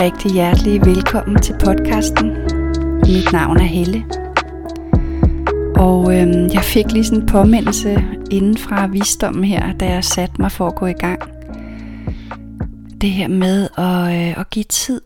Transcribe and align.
rigtig 0.00 0.30
hjertelig 0.32 0.86
velkommen 0.86 1.42
til 1.42 1.52
podcasten. 1.64 2.26
Mit 3.06 3.32
navn 3.32 3.56
er 3.56 3.64
Helle. 3.64 4.04
Og 5.76 6.14
øhm, 6.14 6.50
jeg 6.52 6.62
fik 6.62 6.92
lige 6.92 7.04
sådan 7.04 7.20
en 7.22 7.26
påmindelse 7.26 8.04
inden 8.30 8.58
fra 8.58 8.86
visdommen 8.86 9.44
her, 9.44 9.72
da 9.72 9.88
jeg 9.90 10.04
satte 10.04 10.34
mig 10.38 10.52
for 10.52 10.66
at 10.66 10.74
gå 10.74 10.86
i 10.86 10.92
gang. 10.92 11.22
Det 13.00 13.10
her 13.10 13.28
med 13.28 13.68
at, 13.78 14.28
øh, 14.28 14.40
at 14.40 14.50
give 14.50 14.64
tid. 14.64 15.00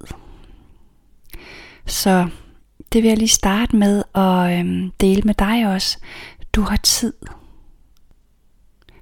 Så 1.87 2.29
det 2.93 3.03
vil 3.03 3.09
jeg 3.09 3.19
lige 3.19 3.29
starte 3.29 3.77
med 3.77 4.03
at 4.15 4.59
øhm, 4.59 4.91
dele 5.01 5.23
med 5.23 5.35
dig 5.35 5.75
også. 5.75 5.99
Du 6.53 6.63
har 6.63 6.77
tid. 6.77 7.13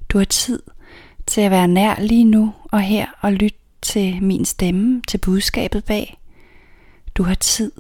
Du 0.09 0.19
har 0.19 0.25
tid 0.25 0.63
til 1.27 1.41
at 1.41 1.51
være 1.51 1.69
nær 1.69 1.95
lige 2.01 2.25
nu 2.25 2.53
og 2.73 2.81
her 2.81 3.07
og 3.21 3.33
lytte 3.33 3.60
til 3.83 4.23
min 4.23 4.45
stemme, 4.45 5.03
til 5.09 5.19
budskabet 5.19 5.85
bag. 5.85 6.21
Du 7.15 7.23
har 7.23 7.35
tid 7.35 7.73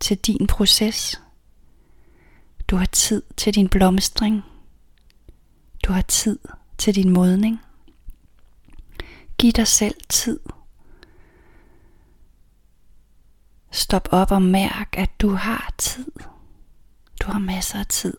til 0.00 0.16
din 0.16 0.46
proces. 0.46 1.22
Du 2.68 2.76
har 2.76 2.86
tid 2.86 3.22
til 3.36 3.54
din 3.54 3.68
blomstring. 3.68 4.42
Du 5.84 5.92
har 5.92 6.02
tid 6.02 6.38
til 6.78 6.94
din 6.94 7.10
modning. 7.10 7.60
Giv 9.38 9.52
dig 9.52 9.66
selv 9.66 9.94
tid. 10.08 10.40
Stop 13.70 14.08
op 14.10 14.30
og 14.30 14.42
mærk, 14.42 14.94
at 14.98 15.20
du 15.20 15.30
har 15.30 15.74
tid. 15.78 16.12
Du 17.22 17.26
har 17.30 17.38
masser 17.38 17.78
af 17.78 17.86
tid. 17.86 18.14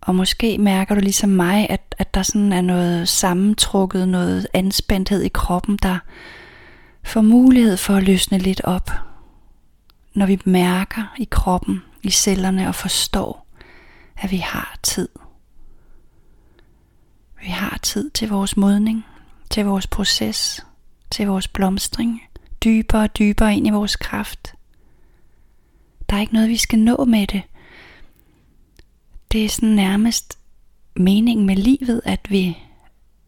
Og 0.00 0.14
måske 0.14 0.58
mærker 0.58 0.94
du 0.94 1.00
ligesom 1.00 1.30
mig, 1.30 1.70
at, 1.70 1.94
at 1.98 2.14
der 2.14 2.22
sådan 2.22 2.52
er 2.52 2.60
noget 2.60 3.08
sammentrukket, 3.08 4.08
noget 4.08 4.46
anspændthed 4.52 5.22
i 5.22 5.28
kroppen, 5.28 5.76
der 5.82 5.98
får 7.04 7.20
mulighed 7.20 7.76
for 7.76 7.94
at 7.94 8.02
løsne 8.02 8.38
lidt 8.38 8.60
op. 8.64 8.90
Når 10.14 10.26
vi 10.26 10.40
mærker 10.44 11.14
i 11.18 11.28
kroppen, 11.30 11.82
i 12.02 12.10
cellerne 12.10 12.68
og 12.68 12.74
forstår, 12.74 13.46
at 14.16 14.30
vi 14.30 14.36
har 14.36 14.78
tid. 14.82 15.08
Vi 17.42 17.48
har 17.48 17.78
tid 17.82 18.10
til 18.10 18.28
vores 18.28 18.56
modning, 18.56 19.06
til 19.50 19.64
vores 19.64 19.86
proces, 19.86 20.66
til 21.10 21.26
vores 21.26 21.48
blomstring, 21.48 22.22
dybere 22.64 23.02
og 23.02 23.18
dybere 23.18 23.54
ind 23.56 23.66
i 23.66 23.70
vores 23.70 23.96
kraft. 23.96 24.54
Der 26.10 26.16
er 26.16 26.20
ikke 26.20 26.32
noget, 26.32 26.48
vi 26.48 26.56
skal 26.56 26.78
nå 26.78 27.04
med 27.04 27.26
det. 27.26 27.42
Det 29.32 29.44
er 29.44 29.48
sådan 29.48 29.68
nærmest 29.68 30.38
meningen 30.96 31.46
med 31.46 31.56
livet, 31.56 32.02
at 32.04 32.30
vi 32.30 32.58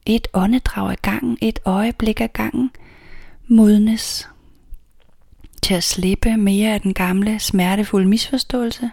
et 0.07 0.29
åndedrag 0.35 0.91
af 0.91 1.03
gangen, 1.03 1.39
et 1.41 1.59
øjeblik 1.65 2.21
af 2.21 2.33
gangen, 2.33 2.71
modnes 3.47 4.29
til 5.63 5.75
at 5.75 5.85
slippe 5.85 6.37
mere 6.37 6.75
af 6.75 6.81
den 6.81 6.95
gamle 6.95 7.41
smertefulde 7.41 8.09
misforståelse 8.09 8.91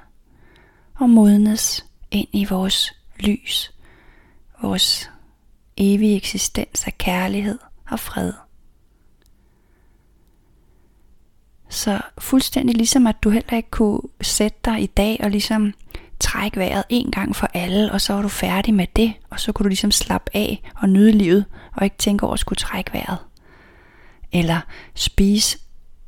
og 0.95 1.09
modnes 1.09 1.85
ind 2.11 2.27
i 2.31 2.45
vores 2.45 2.93
lys, 3.19 3.73
vores 4.61 5.11
evige 5.77 6.15
eksistens 6.15 6.87
af 6.87 6.97
kærlighed 6.97 7.59
og 7.89 7.99
fred. 7.99 8.33
Så 11.69 12.01
fuldstændig 12.17 12.75
ligesom 12.75 13.07
at 13.07 13.23
du 13.23 13.29
heller 13.29 13.57
ikke 13.57 13.69
kunne 13.69 14.01
sætte 14.21 14.57
dig 14.65 14.81
i 14.81 14.85
dag 14.85 15.19
og 15.23 15.29
ligesom 15.29 15.73
træk 16.19 16.57
vejret 16.57 16.83
en 16.89 17.11
gang 17.11 17.35
for 17.35 17.49
alle, 17.53 17.91
og 17.91 18.01
så 18.01 18.13
var 18.13 18.21
du 18.21 18.27
færdig 18.27 18.73
med 18.73 18.87
det, 18.95 19.13
og 19.29 19.39
så 19.39 19.51
kunne 19.51 19.63
du 19.63 19.69
ligesom 19.69 19.91
slappe 19.91 20.31
af 20.33 20.71
og 20.75 20.89
nyde 20.89 21.11
livet, 21.11 21.45
og 21.75 21.83
ikke 21.83 21.97
tænke 21.97 22.23
over 22.23 22.33
at 22.33 22.39
skulle 22.39 22.57
trække 22.57 22.93
vejret. 22.93 23.17
Eller 24.31 24.61
spise 24.95 25.57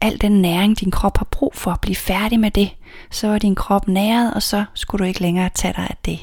al 0.01 0.21
den 0.21 0.41
næring, 0.41 0.79
din 0.79 0.91
krop 0.91 1.17
har 1.17 1.27
brug 1.31 1.55
for, 1.55 1.71
at 1.71 1.81
blive 1.81 1.95
færdig 1.95 2.39
med 2.39 2.51
det. 2.51 2.69
Så 3.11 3.27
var 3.27 3.37
din 3.37 3.55
krop 3.55 3.87
næret, 3.87 4.33
og 4.33 4.43
så 4.43 4.65
skulle 4.73 4.99
du 4.99 5.07
ikke 5.07 5.21
længere 5.21 5.49
tage 5.55 5.73
dig 5.73 5.87
af 5.89 5.97
det. 6.05 6.19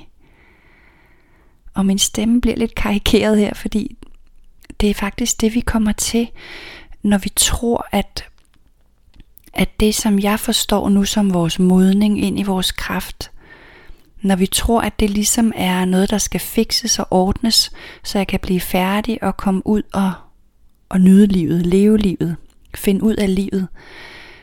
Og 1.75 1.87
min 1.87 1.99
stemme 1.99 2.41
bliver 2.41 2.57
lidt 2.57 2.75
karikeret 2.75 3.39
her, 3.39 3.55
fordi 3.55 3.97
det 4.81 4.91
er 4.91 4.95
faktisk 4.95 5.41
det, 5.41 5.55
vi 5.55 5.61
kommer 5.61 5.93
til, 5.93 6.31
når 7.03 7.19
vi 7.19 7.29
tror, 7.37 7.87
at, 7.93 8.25
at 9.53 9.81
det, 9.81 9.95
som 9.95 10.19
jeg 10.19 10.41
forstår 10.41 10.89
nu 10.89 11.05
som 11.05 11.35
vores 11.35 11.59
modning 11.59 12.21
ind 12.21 12.39
i 12.41 12.43
vores 12.43 12.73
kraft, 12.73 13.31
når 14.23 14.37
vi 14.37 14.47
tror, 14.47 14.81
at 14.81 15.01
det 15.01 15.11
ligesom 15.11 15.53
er 15.57 15.85
noget, 15.85 16.11
der 16.11 16.19
skal 16.19 16.41
fikses 16.41 16.99
og 16.99 17.07
ordnes, 17.11 17.71
så 18.05 18.19
jeg 18.19 18.27
kan 18.27 18.41
blive 18.41 18.61
færdig 18.61 19.23
og 19.23 19.37
komme 19.37 19.67
ud 19.67 19.83
og, 19.93 20.13
og 20.89 21.01
nyde 21.01 21.27
livet, 21.27 21.67
leve 21.67 21.99
livet, 21.99 22.37
finde 22.75 23.03
ud 23.03 23.15
af 23.15 23.35
livet, 23.35 23.69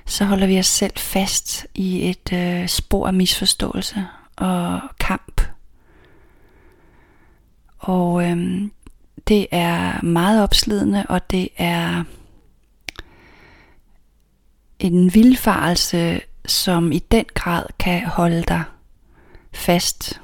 så 0.05 0.25
holder 0.25 0.47
vi 0.47 0.59
os 0.59 0.67
selv 0.67 0.93
fast 0.97 1.67
i 1.75 2.09
et 2.09 2.33
øh, 2.33 2.67
spor 2.67 3.07
af 3.07 3.13
misforståelse 3.13 4.05
og 4.35 4.79
kamp. 4.99 5.41
Og 7.77 8.29
øhm, 8.29 8.71
det 9.27 9.47
er 9.51 10.01
meget 10.01 10.43
opslidende, 10.43 11.05
og 11.09 11.31
det 11.31 11.49
er 11.57 12.03
en 14.79 15.13
vildfarelse, 15.13 16.21
som 16.45 16.91
i 16.91 16.99
den 16.99 17.25
grad 17.33 17.65
kan 17.79 18.05
holde 18.05 18.43
dig 18.47 18.63
fast 19.55 20.21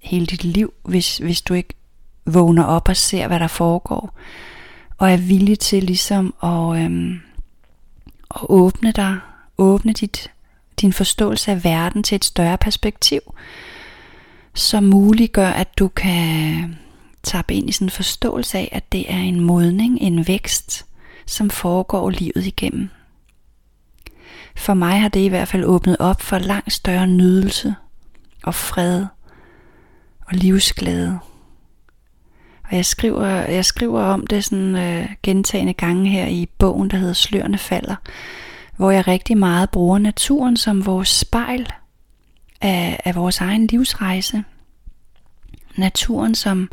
hele 0.00 0.26
dit 0.26 0.44
liv, 0.44 0.72
hvis, 0.82 1.18
hvis 1.18 1.42
du 1.42 1.54
ikke 1.54 1.74
vågner 2.26 2.64
op 2.64 2.88
og 2.88 2.96
ser, 2.96 3.28
hvad 3.28 3.40
der 3.40 3.46
foregår, 3.46 4.18
og 4.98 5.12
er 5.12 5.16
villig 5.16 5.58
til 5.58 5.82
ligesom 5.82 6.34
at, 6.42 6.84
øhm, 6.84 7.20
at 8.34 8.40
åbne 8.42 8.92
dig, 8.92 9.18
åbne 9.58 9.92
dit, 9.92 10.30
din 10.80 10.92
forståelse 10.92 11.50
af 11.50 11.64
verden 11.64 12.02
til 12.02 12.16
et 12.16 12.24
større 12.24 12.58
perspektiv, 12.58 13.20
som 14.54 14.84
muliggør, 14.84 15.48
at 15.48 15.78
du 15.78 15.88
kan 15.88 16.76
tappe 17.22 17.54
ind 17.54 17.68
i 17.68 17.72
sådan 17.72 17.86
en 17.86 17.90
forståelse 17.90 18.58
af, 18.58 18.68
at 18.72 18.92
det 18.92 19.12
er 19.12 19.18
en 19.18 19.40
modning, 19.40 19.98
en 20.00 20.28
vækst, 20.28 20.86
som 21.26 21.50
foregår 21.50 22.10
livet 22.10 22.46
igennem. 22.46 22.88
For 24.56 24.74
mig 24.74 25.00
har 25.00 25.08
det 25.08 25.20
i 25.20 25.28
hvert 25.28 25.48
fald 25.48 25.64
åbnet 25.64 25.96
op 25.98 26.22
for 26.22 26.38
langt 26.38 26.72
større 26.72 27.06
nydelse 27.06 27.74
og 28.44 28.54
fred 28.54 29.06
og 30.26 30.34
livsglæde. 30.34 31.18
Og 32.70 32.76
jeg 32.76 32.84
skriver, 32.84 33.26
jeg 33.26 33.64
skriver 33.64 34.02
om 34.02 34.26
det 34.26 34.44
sådan 34.44 34.76
øh, 34.76 35.08
gentagende 35.22 35.72
gange 35.72 36.10
her 36.10 36.26
i 36.26 36.48
bogen, 36.58 36.90
der 36.90 36.96
hedder 36.96 37.12
Slørende 37.12 37.58
falder, 37.58 37.96
hvor 38.76 38.90
jeg 38.90 39.08
rigtig 39.08 39.38
meget 39.38 39.70
bruger 39.70 39.98
naturen 39.98 40.56
som 40.56 40.86
vores 40.86 41.08
spejl 41.08 41.72
af, 42.60 43.00
af 43.04 43.14
vores 43.14 43.40
egen 43.40 43.66
livsrejse. 43.66 44.44
Naturen 45.76 46.34
som 46.34 46.70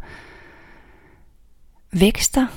vækster 1.92 2.48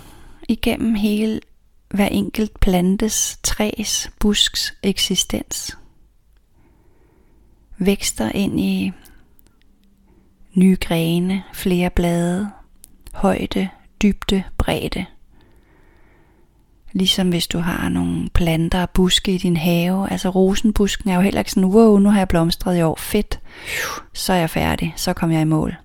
igennem 0.49 0.95
hele 0.95 1.41
hver 1.89 2.07
enkelt 2.07 2.61
plantes, 2.61 3.39
træs, 3.43 4.11
busks 4.21 4.75
eksistens. 4.83 5.79
Vækster 7.79 8.31
ind 8.35 8.61
i 8.61 8.93
nye 10.55 10.77
grene, 10.81 11.43
flere 11.53 11.91
blade, 11.91 12.51
højde, 13.15 13.69
dybde, 14.03 14.43
bredde. 14.59 15.05
Ligesom 16.93 17.29
hvis 17.29 17.47
du 17.47 17.59
har 17.59 17.89
nogle 17.89 18.29
planter 18.35 18.83
og 18.83 18.91
buske 18.91 19.35
i 19.35 19.39
din 19.39 19.57
have. 19.57 20.11
Altså 20.11 20.29
rosenbusken 20.29 21.11
er 21.11 21.15
jo 21.15 21.21
heller 21.21 21.41
ikke 21.41 21.51
sådan, 21.51 21.65
wow, 21.65 21.99
nu 21.99 22.11
har 22.11 22.19
jeg 22.19 22.29
blomstret 22.29 22.79
i 22.79 22.83
år, 22.83 22.97
fedt. 22.97 23.41
Så 24.13 24.33
er 24.33 24.37
jeg 24.37 24.51
færdig, 24.51 24.93
så 24.97 25.13
kommer 25.13 25.37
jeg 25.37 25.43
i 25.43 25.45
mål. 25.45 25.77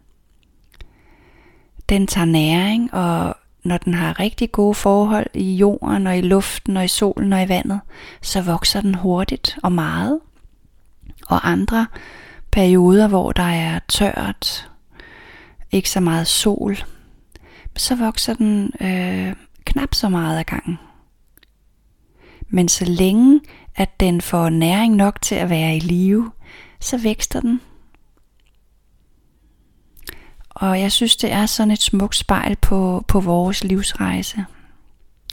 Den 1.90 2.08
tager 2.08 2.26
næring, 2.26 2.94
og 2.94 3.36
når 3.64 3.78
den 3.78 3.94
har 3.94 4.20
rigtig 4.20 4.52
gode 4.52 4.76
forhold 4.76 5.28
i 5.34 5.56
jorden 5.56 6.08
og 6.08 6.18
i 6.18 6.22
luften 6.22 6.78
og 6.78 6.86
i 6.86 6.88
solen 6.88 7.34
og 7.34 7.44
i 7.44 7.50
vandet, 7.50 7.80
så 8.22 8.42
vokser 8.42 8.82
den 8.82 8.96
hurtigt 8.96 9.58
og 9.64 9.72
meget. 9.72 10.20
Og 11.28 11.50
andre 11.50 11.88
perioder, 12.52 13.08
hvor 13.08 13.32
der 13.32 13.44
er 13.44 13.80
tørt, 13.88 14.70
ikke 15.72 15.90
så 15.90 16.00
meget 16.00 16.28
sol, 16.28 16.78
så 17.78 17.96
vokser 17.96 18.34
den 18.34 18.72
øh, 18.82 19.36
knap 19.66 19.96
så 19.96 20.10
meget 20.10 20.38
af 20.38 20.46
gangen. 20.46 20.80
Men 22.50 22.70
så 22.70 22.86
længe 22.86 23.42
at 23.76 24.00
den 24.00 24.22
får 24.22 24.50
næring 24.50 24.96
nok 24.96 25.22
til 25.22 25.36
at 25.36 25.50
være 25.50 25.76
i 25.76 25.80
live, 25.80 26.32
så 26.80 26.98
vækster 26.98 27.40
den. 27.40 27.62
Og 30.50 30.80
jeg 30.80 30.92
synes, 30.92 31.16
det 31.16 31.32
er 31.32 31.46
sådan 31.46 31.72
et 31.72 31.82
smukt 31.82 32.16
spejl 32.16 32.56
på, 32.56 33.06
på 33.08 33.20
vores 33.20 33.64
livsrejse. 33.64 34.46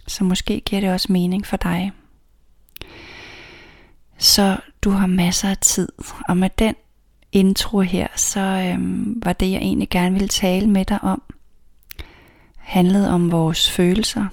Så 0.07 0.25
måske 0.25 0.61
giver 0.61 0.81
det 0.81 0.91
også 0.91 1.13
mening 1.13 1.47
for 1.47 1.57
dig. 1.57 1.93
Så 4.19 4.57
du 4.83 4.91
har 4.91 5.07
masser 5.07 5.49
af 5.49 5.57
tid, 5.57 5.89
og 6.29 6.37
med 6.37 6.51
den 6.59 6.75
intro 7.33 7.81
her, 7.81 8.07
så 8.17 8.41
øhm, 8.41 9.23
var 9.25 9.33
det 9.33 9.51
jeg 9.51 9.59
egentlig 9.59 9.89
gerne 9.91 10.13
ville 10.13 10.29
tale 10.29 10.67
med 10.71 10.85
dig 10.85 11.05
om, 11.05 11.23
handlede 12.57 13.11
om 13.11 13.33
vores 13.33 13.71
følelser, 13.71 14.27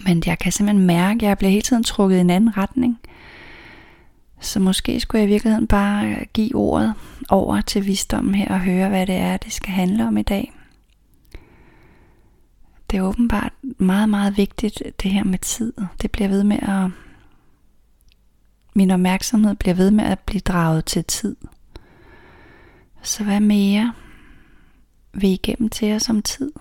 Men 0.00 0.22
jeg 0.26 0.38
kan 0.38 0.52
simpelthen 0.52 0.86
mærke, 0.86 1.16
at 1.16 1.28
jeg 1.28 1.38
bliver 1.38 1.50
hele 1.50 1.62
tiden 1.62 1.84
trukket 1.84 2.16
i 2.16 2.20
en 2.20 2.30
anden 2.30 2.56
retning. 2.56 3.00
Så 4.40 4.60
måske 4.60 5.00
skulle 5.00 5.20
jeg 5.20 5.28
i 5.28 5.32
virkeligheden 5.32 5.66
bare 5.66 6.06
øh, 6.06 6.26
give 6.32 6.54
ordet 6.54 6.94
over 7.28 7.60
til 7.60 7.86
visdommen 7.86 8.34
her 8.34 8.48
og 8.48 8.60
høre, 8.60 8.88
hvad 8.88 9.06
det 9.06 9.14
er, 9.16 9.36
det 9.36 9.52
skal 9.52 9.72
handle 9.72 10.06
om 10.06 10.16
i 10.16 10.22
dag. 10.22 10.52
Det 12.90 12.98
er 12.98 13.02
åbenbart 13.02 13.52
meget, 13.78 14.08
meget 14.08 14.36
vigtigt, 14.36 14.82
det 15.02 15.10
her 15.10 15.24
med 15.24 15.38
tid. 15.38 15.72
Det 16.02 16.10
bliver 16.10 16.28
ved 16.28 16.44
med 16.44 16.58
at... 16.62 16.90
Min 18.80 18.90
opmærksomhed 18.90 19.54
bliver 19.54 19.74
ved 19.74 19.90
med 19.90 20.04
at 20.04 20.18
blive 20.18 20.40
draget 20.40 20.84
til 20.84 21.04
tid. 21.04 21.36
Så 23.02 23.24
hvad 23.24 23.40
mere 23.40 23.94
vil 25.12 25.30
igennem 25.30 25.68
til 25.68 25.92
os 25.92 26.08
om 26.08 26.22
tid? 26.22 26.52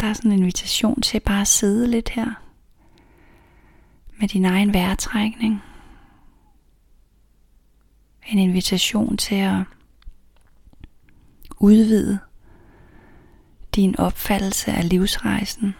Der 0.00 0.06
er 0.06 0.12
sådan 0.12 0.32
en 0.32 0.38
invitation 0.38 1.00
til 1.00 1.20
bare 1.20 1.40
at 1.40 1.48
sidde 1.48 1.90
lidt 1.90 2.08
her 2.08 2.34
med 4.20 4.28
din 4.28 4.44
egen 4.44 4.74
vejrtrækning. 4.74 5.62
En 8.26 8.38
invitation 8.38 9.16
til 9.16 9.34
at 9.34 9.62
udvide 11.60 12.18
din 13.74 13.98
opfattelse 13.98 14.72
af 14.72 14.88
livsrejsen. 14.88 15.74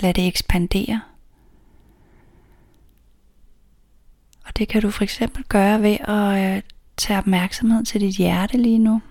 Lad 0.00 0.14
det 0.14 0.26
ekspandere. 0.26 1.00
Og 4.44 4.58
det 4.58 4.68
kan 4.68 4.82
du 4.82 4.90
for 4.90 5.02
eksempel 5.02 5.44
gøre 5.44 5.82
ved 5.82 5.96
at 6.00 6.56
øh, 6.56 6.62
tage 6.96 7.18
opmærksomhed 7.18 7.84
til 7.84 8.00
dit 8.00 8.16
hjerte 8.16 8.56
lige 8.56 8.78
nu. 8.78 9.02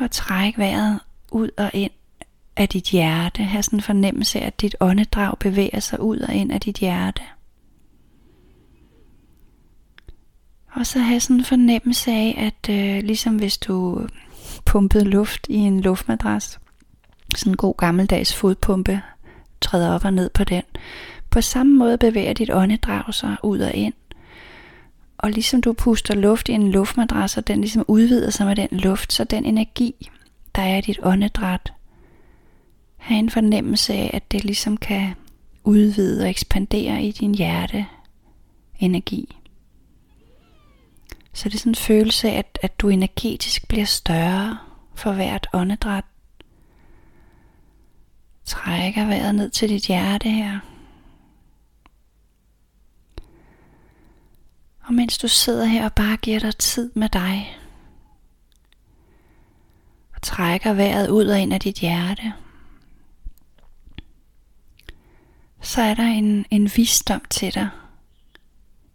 Og 0.00 0.10
træk 0.10 0.58
vejret 0.58 1.00
ud 1.32 1.50
og 1.58 1.70
ind 1.74 1.90
af 2.56 2.68
dit 2.68 2.84
hjerte. 2.84 3.42
Ha' 3.42 3.62
sådan 3.62 3.78
en 3.78 3.82
fornemmelse 3.82 4.40
af, 4.40 4.46
at 4.46 4.60
dit 4.60 4.76
åndedrag 4.80 5.38
bevæger 5.38 5.80
sig 5.80 6.00
ud 6.00 6.18
og 6.18 6.34
ind 6.34 6.52
af 6.52 6.60
dit 6.60 6.76
hjerte. 6.78 7.22
Og 10.72 10.86
så 10.86 10.98
have 10.98 11.20
sådan 11.20 11.36
en 11.36 11.44
fornemmelse 11.44 12.10
af, 12.10 12.34
at 12.38 12.74
øh, 12.74 13.02
ligesom 13.04 13.36
hvis 13.36 13.58
du 13.58 14.06
pumpede 14.64 15.04
luft 15.04 15.46
i 15.48 15.54
en 15.54 15.80
luftmadras, 15.80 16.60
sådan 17.36 17.52
en 17.52 17.56
god 17.56 17.74
gammeldags 17.76 18.34
fodpumpe, 18.34 19.02
træder 19.60 19.94
op 19.94 20.04
og 20.04 20.12
ned 20.12 20.30
på 20.30 20.44
den. 20.44 20.62
På 21.30 21.40
samme 21.40 21.74
måde 21.74 21.98
bevæger 21.98 22.32
dit 22.32 22.50
åndedrag 22.50 23.14
sig 23.14 23.36
ud 23.42 23.60
og 23.60 23.74
ind. 23.74 23.94
Og 25.18 25.30
ligesom 25.30 25.60
du 25.60 25.72
puster 25.72 26.14
luft 26.14 26.48
i 26.48 26.52
en 26.52 26.70
luftmadras, 26.70 27.36
og 27.36 27.46
den 27.46 27.60
ligesom 27.60 27.84
udvider 27.88 28.30
sig 28.30 28.46
med 28.46 28.56
den 28.56 28.68
luft, 28.72 29.12
så 29.12 29.24
den 29.24 29.44
energi, 29.44 30.10
der 30.54 30.62
er 30.62 30.78
i 30.78 30.80
dit 30.80 30.98
åndedræt, 31.02 31.72
have 32.96 33.18
en 33.18 33.30
fornemmelse 33.30 33.92
af, 33.94 34.10
at 34.14 34.32
det 34.32 34.44
ligesom 34.44 34.76
kan 34.76 35.14
udvide 35.64 36.22
og 36.22 36.30
ekspandere 36.30 37.02
i 37.02 37.12
din 37.12 37.34
hjerte 37.34 37.86
energi. 38.78 39.36
Så 41.32 41.48
det 41.48 41.54
er 41.54 41.58
sådan 41.58 41.70
en 41.70 41.74
følelse 41.74 42.30
af, 42.30 42.38
at, 42.38 42.58
at 42.62 42.80
du 42.80 42.88
energetisk 42.88 43.68
bliver 43.68 43.84
større 43.84 44.58
for 44.94 45.12
hvert 45.12 45.46
åndedræt. 45.52 46.04
Trækker 48.68 49.06
vejret 49.06 49.34
ned 49.34 49.50
til 49.50 49.68
dit 49.68 49.86
hjerte 49.86 50.30
her. 50.30 50.58
Og 54.84 54.94
mens 54.94 55.18
du 55.18 55.28
sidder 55.28 55.64
her 55.64 55.84
og 55.84 55.92
bare 55.92 56.16
giver 56.16 56.40
dig 56.40 56.56
tid 56.56 56.90
med 56.94 57.08
dig, 57.08 57.58
og 60.14 60.22
trækker 60.22 60.72
vejret 60.72 61.08
ud 61.08 61.26
og 61.26 61.40
ind 61.40 61.52
af 61.52 61.60
dit 61.60 61.78
hjerte, 61.78 62.32
så 65.60 65.82
er 65.82 65.94
der 65.94 66.06
en, 66.06 66.46
en 66.50 66.70
visdom 66.76 67.22
til 67.30 67.54
dig 67.54 67.68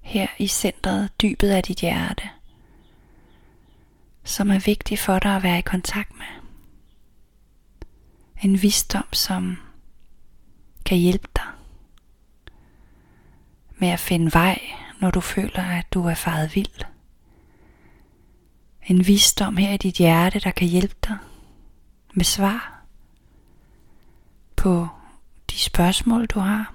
her 0.02 0.28
i 0.38 0.48
centret, 0.48 1.22
dybet 1.22 1.50
af 1.50 1.64
dit 1.64 1.80
hjerte, 1.80 2.30
som 4.24 4.52
er 4.52 4.60
vigtig 4.60 5.00
for 5.00 5.19
dig 5.19 5.36
at 5.36 5.44
være 5.44 5.60
i 5.60 5.62
kontakt 5.62 6.18
med. 6.18 6.43
En 8.44 8.62
visdom, 8.62 9.13
som 9.13 9.57
kan 10.86 10.98
hjælpe 10.98 11.28
dig 11.36 11.45
med 13.78 13.88
at 13.88 14.00
finde 14.00 14.34
vej, 14.34 14.60
når 15.01 15.12
du 15.12 15.22
føler, 15.22 15.63
at 15.63 15.94
du 15.94 16.06
er 16.06 16.13
faret 16.13 16.56
vild. 16.56 16.86
En 18.88 19.07
visdom 19.07 19.57
her 19.57 19.72
i 19.72 19.78
dit 19.78 19.95
hjerte, 19.95 20.40
der 20.40 20.51
kan 20.51 20.68
hjælpe 20.68 20.95
dig 21.07 21.18
med 22.13 22.25
svar 22.25 22.84
på 24.56 24.88
de 25.51 25.60
spørgsmål, 25.60 26.25
du 26.25 26.40
har. 26.40 26.74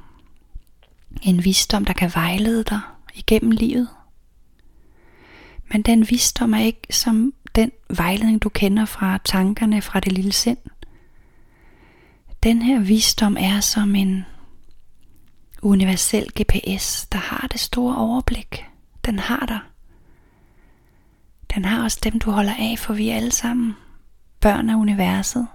En 1.23 1.45
visdom, 1.45 1.85
der 1.85 1.93
kan 1.93 2.11
vejlede 2.15 2.65
dig 2.65 2.81
igennem 3.15 3.51
livet. 3.51 3.89
Men 5.71 5.83
den 5.83 6.11
visdom 6.11 6.55
er 6.55 6.59
ikke 6.59 6.87
som 6.91 7.33
den 7.55 7.73
vejledning, 7.91 8.43
du 8.43 8.49
kender 8.49 8.85
fra 8.85 9.19
tankerne 9.25 9.83
fra 9.83 10.01
det 10.01 10.13
lille 10.13 10.33
sind. 10.33 10.59
Den 12.43 12.63
her 12.63 12.81
visdom 12.81 13.37
er 13.41 13.61
som 13.61 13.95
en 13.95 14.25
universel 15.63 16.27
GPS, 16.41 17.07
der 17.07 17.19
har 17.19 17.47
det 17.53 17.61
store 17.61 17.97
overblik. 17.97 18.67
Den 19.07 19.19
har 19.19 19.47
dig. 19.47 19.61
Den 21.55 21.65
har 21.65 21.85
også 21.85 22.01
dem, 22.05 22.19
du 22.19 22.31
holder 22.31 22.55
af, 22.59 22.79
for 22.79 22.95
vi 22.95 23.09
er 23.09 23.17
alle 23.17 23.33
sammen 23.33 23.77
børn 24.41 24.71
af 24.71 24.75
universet. 24.75 25.47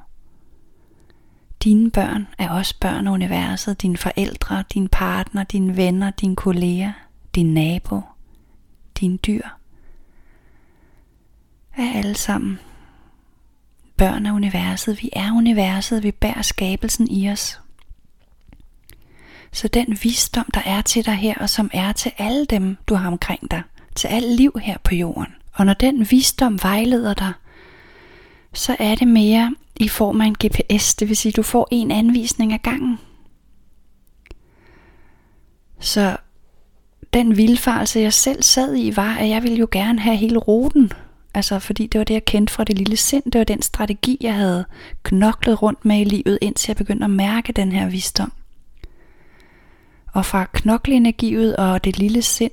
Dine 1.63 1.91
børn 1.91 2.27
er 2.38 2.50
også 2.50 2.80
børn 2.80 3.07
af 3.07 3.12
universet, 3.12 3.81
dine 3.81 3.97
forældre, 3.97 4.63
din 4.74 4.88
partner, 4.88 5.44
dine 5.44 5.77
venner, 5.77 6.12
dine 6.12 6.36
kolleger, 6.36 6.91
din 7.36 7.53
nabo, 7.53 8.01
dine 9.00 9.18
dyr. 9.18 9.47
Er 11.77 11.97
alle 11.97 12.15
sammen 12.15 12.59
børn 13.98 14.25
af 14.25 14.31
universet. 14.31 15.04
Vi 15.04 15.10
er 15.13 15.31
universet, 15.31 16.04
vi 16.04 16.12
bærer 16.12 16.42
skabelsen 16.42 17.07
i 17.12 17.30
os. 17.30 17.60
Så 19.51 19.68
den 19.68 19.98
visdom, 20.04 20.45
der 20.54 20.62
er 20.66 20.81
til 20.81 21.06
dig 21.06 21.16
her, 21.16 21.36
og 21.36 21.50
som 21.50 21.69
er 21.74 21.92
til 21.92 22.12
alle 22.18 22.45
dem, 22.45 22.78
du 22.88 22.95
har 22.95 23.07
omkring 23.07 23.51
dig, 23.51 23.62
til 23.95 24.07
alt 24.07 24.36
liv 24.36 24.60
her 24.62 24.78
på 24.84 24.95
jorden. 24.95 25.34
Og 25.54 25.66
når 25.66 25.74
den 25.74 26.12
visdom 26.12 26.63
vejleder 26.63 27.13
dig, 27.13 27.34
så 28.53 28.75
er 28.79 28.96
det 28.96 29.08
mere 29.08 29.56
i 29.75 29.88
form 29.88 30.22
af 30.22 30.25
en 30.25 30.36
GPS, 30.46 30.96
det 30.96 31.10
vil 31.10 31.17
sige, 31.17 31.32
du 31.32 31.44
får 31.44 31.67
en 31.72 31.91
anvisning 31.91 32.53
ad 32.53 32.60
gangen. 32.60 33.00
Så 35.79 36.17
den 37.13 37.38
vilfarelse, 37.38 38.00
jeg 38.00 38.13
selv 38.13 38.44
sad 38.44 38.75
i, 38.75 38.96
var, 38.96 39.15
at 39.15 39.29
jeg 39.29 39.44
ville 39.44 39.58
jo 39.58 39.67
gerne 39.72 40.00
have 40.00 40.17
hele 40.17 40.38
ruten. 40.38 40.91
Altså, 41.34 41.60
fordi 41.60 41.88
det 41.88 42.00
var 42.00 42.06
det, 42.06 42.13
jeg 42.13 42.25
kendte 42.25 42.54
fra 42.54 42.63
det 42.63 42.78
lille 42.78 42.98
sind. 42.98 43.24
Det 43.32 43.40
var 43.40 43.46
den 43.46 43.62
strategi, 43.62 44.18
jeg 44.22 44.34
havde 44.34 44.66
knoklet 45.04 45.62
rundt 45.62 45.86
med 45.86 46.00
i 46.00 46.04
livet, 46.04 46.38
indtil 46.42 46.70
jeg 46.70 46.75
begyndte 46.75 47.04
at 47.04 47.12
mærke 47.12 47.54
den 47.54 47.72
her 47.72 47.90
visdom. 47.90 48.32
Og 50.13 50.25
fra 50.25 50.46
knokleenergiet 50.54 51.56
og 51.56 51.84
det 51.84 51.98
lille 51.98 52.22
sind, 52.22 52.52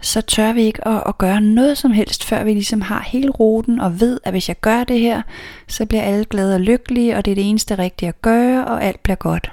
så 0.00 0.20
tør 0.20 0.52
vi 0.52 0.62
ikke 0.62 0.88
at, 0.88 1.02
at 1.06 1.18
gøre 1.18 1.40
noget 1.40 1.78
som 1.78 1.92
helst, 1.92 2.24
før 2.24 2.44
vi 2.44 2.52
ligesom 2.52 2.80
har 2.80 3.02
hele 3.02 3.30
ruten 3.30 3.80
og 3.80 4.00
ved, 4.00 4.20
at 4.24 4.32
hvis 4.32 4.48
jeg 4.48 4.60
gør 4.60 4.84
det 4.84 5.00
her, 5.00 5.22
så 5.68 5.86
bliver 5.86 6.02
alle 6.02 6.24
glade 6.24 6.54
og 6.54 6.60
lykkelige, 6.60 7.16
og 7.16 7.24
det 7.24 7.30
er 7.30 7.34
det 7.34 7.48
eneste 7.48 7.78
rigtige 7.78 8.08
at 8.08 8.22
gøre, 8.22 8.66
og 8.66 8.84
alt 8.84 9.02
bliver 9.02 9.16
godt. 9.16 9.52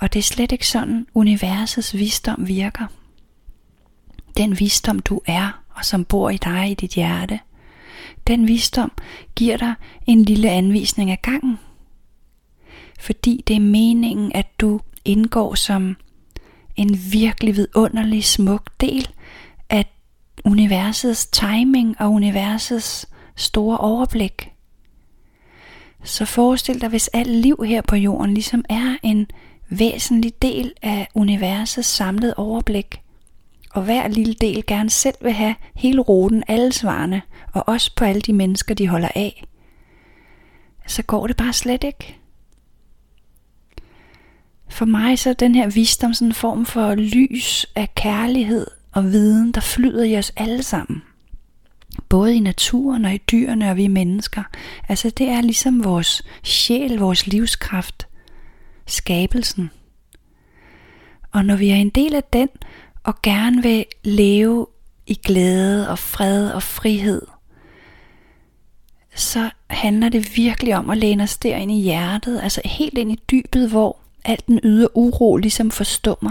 Og 0.00 0.12
det 0.12 0.18
er 0.18 0.22
slet 0.22 0.52
ikke 0.52 0.68
sådan, 0.68 1.06
universets 1.14 1.94
visdom 1.94 2.48
virker. 2.48 2.86
Den 4.36 4.60
visdom, 4.60 4.98
du 4.98 5.20
er, 5.26 5.62
og 5.76 5.84
som 5.84 6.04
bor 6.04 6.30
i 6.30 6.36
dig 6.36 6.70
i 6.70 6.74
dit 6.74 6.90
hjerte, 6.90 7.40
den 8.26 8.48
visdom 8.48 8.92
giver 9.36 9.56
dig 9.56 9.74
en 10.06 10.22
lille 10.22 10.50
anvisning 10.50 11.10
af 11.10 11.22
gangen. 11.22 11.58
Fordi 13.00 13.44
det 13.48 13.56
er 13.56 13.60
meningen, 13.60 14.32
at 14.34 14.60
du 14.60 14.80
indgår 15.04 15.54
som 15.54 15.96
en 16.76 16.98
virkelig 17.12 17.56
vidunderlig 17.56 18.24
smuk 18.24 18.70
del 18.80 19.08
af 19.70 19.84
universets 20.44 21.26
timing 21.26 22.00
og 22.00 22.12
universets 22.12 23.06
store 23.36 23.78
overblik. 23.78 24.52
Så 26.04 26.24
forestil 26.24 26.80
dig, 26.80 26.88
hvis 26.88 27.08
alt 27.08 27.30
liv 27.30 27.64
her 27.66 27.82
på 27.82 27.96
jorden 27.96 28.34
ligesom 28.34 28.64
er 28.68 28.96
en 29.02 29.26
væsentlig 29.68 30.42
del 30.42 30.72
af 30.82 31.08
universets 31.14 31.88
samlede 31.88 32.34
overblik, 32.36 33.00
og 33.76 33.82
hver 33.82 34.08
lille 34.08 34.34
del 34.34 34.66
gerne 34.66 34.90
selv 34.90 35.14
vil 35.20 35.32
have 35.32 35.54
hele 35.74 36.00
ruten, 36.00 36.44
alle 36.48 36.72
svarene, 36.72 37.22
og 37.52 37.68
også 37.68 37.94
på 37.96 38.04
alle 38.04 38.20
de 38.20 38.32
mennesker, 38.32 38.74
de 38.74 38.88
holder 38.88 39.08
af, 39.14 39.44
så 40.86 41.02
går 41.02 41.26
det 41.26 41.36
bare 41.36 41.52
slet 41.52 41.84
ikke. 41.84 42.18
For 44.68 44.84
mig 44.84 45.18
så 45.18 45.30
er 45.30 45.34
den 45.34 45.54
her 45.54 45.70
visdom 45.70 46.14
sådan 46.14 46.28
en 46.28 46.34
form 46.34 46.66
for 46.66 46.94
lys 46.94 47.66
af 47.74 47.94
kærlighed 47.94 48.66
og 48.92 49.04
viden, 49.04 49.52
der 49.52 49.60
flyder 49.60 50.04
i 50.04 50.18
os 50.18 50.32
alle 50.36 50.62
sammen. 50.62 51.02
Både 52.08 52.36
i 52.36 52.40
naturen 52.40 53.04
og 53.04 53.14
i 53.14 53.18
dyrene 53.18 53.70
og 53.70 53.76
vi 53.76 53.86
mennesker. 53.86 54.42
Altså 54.88 55.10
det 55.10 55.28
er 55.28 55.40
ligesom 55.40 55.84
vores 55.84 56.22
sjæl, 56.42 56.98
vores 56.98 57.26
livskraft, 57.26 58.08
skabelsen. 58.86 59.70
Og 61.32 61.44
når 61.44 61.56
vi 61.56 61.70
er 61.70 61.76
en 61.76 61.90
del 61.90 62.14
af 62.14 62.24
den, 62.24 62.48
og 63.06 63.22
gerne 63.22 63.62
vil 63.62 63.84
leve 64.04 64.66
i 65.06 65.14
glæde 65.14 65.90
og 65.90 65.98
fred 65.98 66.50
og 66.50 66.62
frihed, 66.62 67.22
så 69.14 69.50
handler 69.70 70.08
det 70.08 70.36
virkelig 70.36 70.76
om 70.76 70.90
at 70.90 70.98
læne 70.98 71.22
os 71.22 71.36
derind 71.36 71.70
i 71.70 71.82
hjertet, 71.82 72.40
altså 72.42 72.60
helt 72.64 72.98
ind 72.98 73.12
i 73.12 73.20
dybet, 73.30 73.70
hvor 73.70 73.96
alt 74.24 74.46
den 74.46 74.60
ydre 74.62 74.96
uro 74.96 75.36
ligesom 75.36 75.70
forstummer. 75.70 76.30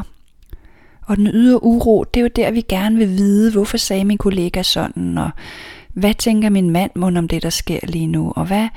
Og 1.05 1.17
den 1.17 1.27
ydre 1.27 1.63
uro, 1.63 2.03
det 2.03 2.20
er 2.20 2.22
jo 2.22 2.29
der, 2.36 2.51
vi 2.51 2.62
gerne 2.62 2.98
vil 2.98 3.10
vide, 3.10 3.51
hvorfor 3.51 3.77
sagde 3.77 4.05
min 4.05 4.17
kollega 4.17 4.63
sådan, 4.63 5.17
og 5.17 5.29
hvad 5.94 6.13
tænker 6.13 6.50
min 6.50 6.70
mand 6.70 6.91
mon 6.96 7.17
om 7.17 7.27
det, 7.27 7.44
der 7.44 7.50
sker 7.50 7.79
lige 7.84 8.08
nu, 8.08 8.34
og 8.36 8.46
hvad 8.46 8.67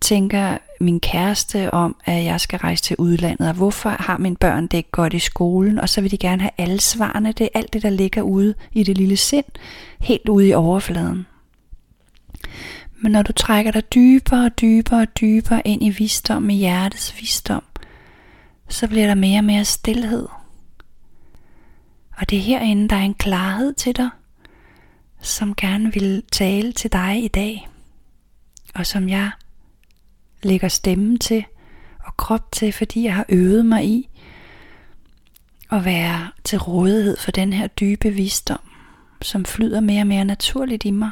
tænker 0.00 0.58
min 0.84 1.00
kæreste 1.00 1.74
om, 1.74 1.96
at 2.04 2.24
jeg 2.24 2.40
skal 2.40 2.58
rejse 2.58 2.82
til 2.82 2.96
udlandet, 2.98 3.48
og 3.48 3.54
hvorfor 3.54 3.90
har 3.90 4.18
mine 4.18 4.36
børn 4.36 4.66
det 4.66 4.74
ikke 4.74 4.90
godt 4.90 5.14
i 5.14 5.18
skolen, 5.18 5.78
og 5.78 5.88
så 5.88 6.00
vil 6.00 6.10
de 6.10 6.18
gerne 6.18 6.42
have 6.42 6.50
alle 6.58 6.80
svarene, 6.80 7.32
det 7.32 7.44
er 7.44 7.58
alt 7.58 7.72
det, 7.72 7.82
der 7.82 7.90
ligger 7.90 8.22
ude 8.22 8.54
i 8.72 8.82
det 8.82 8.98
lille 8.98 9.16
sind, 9.16 9.44
helt 10.00 10.28
ude 10.28 10.48
i 10.48 10.54
overfladen. 10.54 11.26
Men 12.96 13.12
når 13.12 13.22
du 13.22 13.32
trækker 13.32 13.70
dig 13.70 13.94
dybere 13.94 14.44
og 14.44 14.60
dybere 14.60 15.00
og 15.00 15.20
dybere 15.20 15.62
ind 15.64 15.82
i 15.82 15.90
visdom, 15.90 16.50
i 16.50 16.54
hjertets 16.54 17.14
visdom, 17.20 17.62
så 18.68 18.88
bliver 18.88 19.06
der 19.06 19.14
mere 19.14 19.38
og 19.38 19.44
mere 19.44 19.64
stillhed. 19.64 20.28
Og 22.16 22.30
det 22.30 22.38
er 22.38 22.42
herinde, 22.42 22.88
der 22.88 22.96
er 22.96 23.00
en 23.00 23.14
klarhed 23.14 23.72
til 23.72 23.96
dig, 23.96 24.08
som 25.20 25.54
gerne 25.54 25.92
vil 25.92 26.22
tale 26.32 26.72
til 26.72 26.92
dig 26.92 27.24
i 27.24 27.28
dag, 27.28 27.68
og 28.74 28.86
som 28.86 29.08
jeg 29.08 29.30
lægger 30.44 30.68
stemme 30.68 31.18
til 31.18 31.44
og 32.04 32.16
krop 32.16 32.52
til, 32.52 32.72
fordi 32.72 33.04
jeg 33.04 33.14
har 33.14 33.26
øvet 33.28 33.66
mig 33.66 33.84
i 33.84 34.08
at 35.70 35.84
være 35.84 36.30
til 36.44 36.58
rådighed 36.58 37.16
for 37.16 37.30
den 37.30 37.52
her 37.52 37.66
dybe 37.66 38.10
visdom, 38.10 38.60
som 39.22 39.44
flyder 39.44 39.80
mere 39.80 40.02
og 40.02 40.06
mere 40.06 40.24
naturligt 40.24 40.84
i 40.84 40.90
mig. 40.90 41.10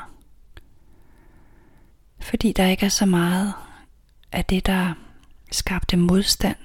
Fordi 2.21 2.53
der 2.53 2.67
ikke 2.67 2.87
er 2.87 2.91
så 2.91 3.07
meget 3.07 3.53
af 4.33 4.45
det, 4.45 4.67
der 4.67 4.95
skabte 5.51 5.97
modstand. 5.97 6.57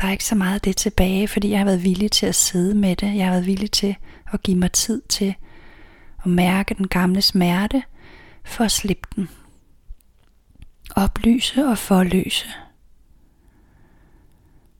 Der 0.00 0.06
er 0.06 0.12
ikke 0.12 0.24
så 0.24 0.34
meget 0.34 0.54
af 0.54 0.60
det 0.60 0.76
tilbage, 0.76 1.28
fordi 1.28 1.50
jeg 1.50 1.58
har 1.58 1.64
været 1.64 1.84
villig 1.84 2.10
til 2.10 2.26
at 2.26 2.34
sidde 2.34 2.74
med 2.74 2.96
det. 2.96 3.16
Jeg 3.16 3.24
har 3.24 3.32
været 3.32 3.46
villig 3.46 3.70
til 3.70 3.96
at 4.32 4.42
give 4.42 4.58
mig 4.58 4.72
tid 4.72 5.02
til 5.08 5.34
at 6.24 6.26
mærke 6.26 6.74
den 6.74 6.88
gamle 6.88 7.22
smerte 7.22 7.82
for 8.44 8.64
at 8.64 8.70
slippe 8.70 9.08
den. 9.16 9.28
Oplyse 10.96 11.66
og 11.66 11.78
forløse. 11.78 12.46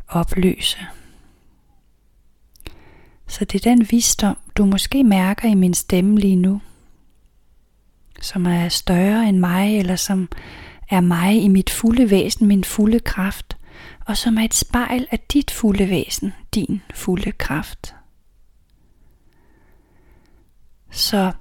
Opløse. 0.08 0.78
Så 3.26 3.44
det 3.44 3.66
er 3.66 3.70
den 3.70 3.86
visdom, 3.90 4.36
du 4.56 4.64
måske 4.64 5.04
mærker 5.04 5.48
i 5.48 5.54
min 5.54 5.74
stemme 5.74 6.18
lige 6.18 6.36
nu, 6.36 6.60
som 8.20 8.46
er 8.46 8.68
større 8.68 9.28
end 9.28 9.38
mig, 9.38 9.78
eller 9.78 9.96
som 9.96 10.28
er 10.90 11.00
mig 11.00 11.42
i 11.42 11.48
mit 11.48 11.70
fulde 11.70 12.10
væsen, 12.10 12.46
min 12.46 12.64
fulde 12.64 13.00
kraft, 13.00 13.56
og 14.06 14.16
som 14.16 14.36
er 14.36 14.42
et 14.42 14.54
spejl 14.54 15.06
af 15.10 15.18
dit 15.18 15.50
fulde 15.50 15.90
væsen, 15.90 16.32
din 16.54 16.82
fulde 16.94 17.32
kraft. 17.32 17.94
Så 20.90 21.32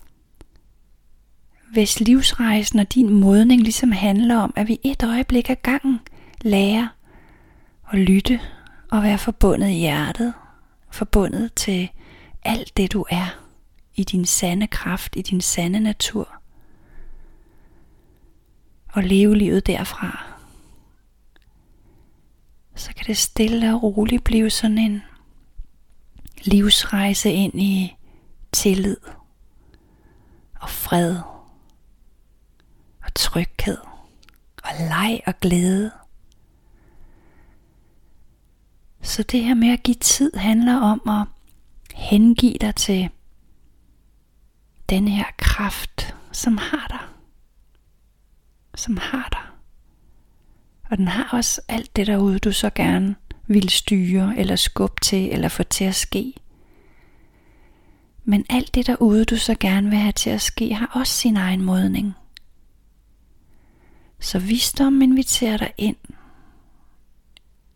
hvis 1.75 1.99
livsrejsen 1.99 2.79
og 2.79 2.93
din 2.93 3.09
modning 3.09 3.61
ligesom 3.61 3.91
handler 3.91 4.37
om, 4.37 4.53
at 4.55 4.67
vi 4.67 4.79
et 4.83 5.03
øjeblik 5.03 5.49
ad 5.49 5.55
gangen 5.55 5.99
lærer 6.41 6.87
at 7.91 7.99
lytte 7.99 8.39
og 8.91 9.03
være 9.03 9.17
forbundet 9.17 9.69
i 9.69 9.73
hjertet, 9.73 10.33
forbundet 10.91 11.53
til 11.53 11.89
alt 12.43 12.77
det 12.77 12.93
du 12.93 13.05
er, 13.09 13.39
i 13.95 14.03
din 14.03 14.25
sande 14.25 14.67
kraft, 14.67 15.15
i 15.15 15.21
din 15.21 15.41
sande 15.41 15.79
natur, 15.79 16.41
og 18.87 19.03
leve 19.03 19.35
livet 19.35 19.67
derfra, 19.67 20.25
så 22.75 22.93
kan 22.95 23.05
det 23.05 23.17
stille 23.17 23.75
og 23.75 23.83
roligt 23.83 24.23
blive 24.23 24.49
sådan 24.49 24.77
en 24.77 25.03
livsrejse 26.43 27.31
ind 27.31 27.61
i 27.61 27.95
tillid 28.51 28.97
og 30.61 30.69
fred 30.69 31.34
tryghed 33.35 33.77
og 34.63 34.69
leg 34.79 35.21
og 35.25 35.39
glæde. 35.39 35.91
Så 39.01 39.23
det 39.23 39.43
her 39.43 39.53
med 39.53 39.69
at 39.69 39.83
give 39.83 39.95
tid 39.95 40.33
handler 40.35 40.75
om 40.77 41.09
at 41.09 41.27
hengive 41.93 42.57
dig 42.61 42.75
til 42.75 43.09
den 44.89 45.07
her 45.07 45.25
kraft, 45.37 46.15
som 46.31 46.57
har 46.57 46.87
dig. 46.89 46.99
Som 48.75 48.97
har 48.97 49.29
dig. 49.31 49.41
Og 50.91 50.97
den 50.97 51.07
har 51.07 51.37
også 51.37 51.61
alt 51.67 51.95
det 51.95 52.07
derude, 52.07 52.39
du 52.39 52.51
så 52.51 52.69
gerne 52.69 53.15
vil 53.47 53.69
styre, 53.69 54.37
eller 54.37 54.55
skubbe 54.55 55.01
til, 55.01 55.33
eller 55.33 55.49
få 55.49 55.63
til 55.63 55.85
at 55.85 55.95
ske. 55.95 56.33
Men 58.23 58.45
alt 58.49 58.75
det 58.75 58.87
derude, 58.87 59.25
du 59.25 59.37
så 59.37 59.55
gerne 59.59 59.89
vil 59.89 59.99
have 59.99 60.11
til 60.11 60.29
at 60.29 60.41
ske, 60.41 60.73
har 60.73 60.91
også 60.93 61.13
sin 61.13 61.37
egen 61.37 61.61
modning. 61.61 62.15
Så 64.19 64.39
visdom 64.39 65.01
inviterer 65.01 65.57
dig 65.57 65.71
ind 65.77 65.95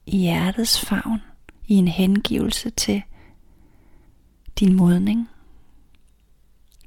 i 0.06 0.18
hjertets 0.18 0.80
favn, 0.80 1.22
i 1.68 1.74
en 1.74 1.88
hengivelse 1.88 2.70
til 2.70 3.02
din 4.60 4.74
modning. 4.74 5.30